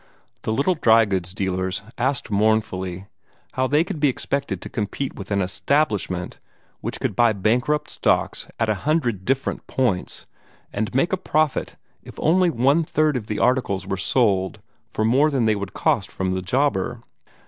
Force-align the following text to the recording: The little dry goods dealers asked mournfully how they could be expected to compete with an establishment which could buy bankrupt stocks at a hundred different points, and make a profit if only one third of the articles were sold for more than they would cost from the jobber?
The 0.41 0.51
little 0.51 0.73
dry 0.73 1.05
goods 1.05 1.31
dealers 1.31 1.83
asked 1.95 2.31
mournfully 2.31 3.05
how 3.51 3.67
they 3.67 3.83
could 3.83 3.99
be 3.99 4.09
expected 4.09 4.59
to 4.63 4.67
compete 4.67 5.13
with 5.13 5.29
an 5.29 5.43
establishment 5.43 6.39
which 6.79 6.99
could 6.99 7.15
buy 7.15 7.33
bankrupt 7.33 7.91
stocks 7.91 8.47
at 8.59 8.67
a 8.67 8.73
hundred 8.89 9.25
different 9.25 9.67
points, 9.67 10.25
and 10.73 10.95
make 10.95 11.13
a 11.13 11.17
profit 11.17 11.75
if 12.01 12.15
only 12.19 12.49
one 12.49 12.83
third 12.83 13.15
of 13.15 13.27
the 13.27 13.37
articles 13.37 13.85
were 13.85 13.95
sold 13.95 14.59
for 14.89 15.05
more 15.05 15.29
than 15.29 15.45
they 15.45 15.55
would 15.55 15.73
cost 15.75 16.09
from 16.11 16.31
the 16.31 16.41
jobber? 16.41 17.03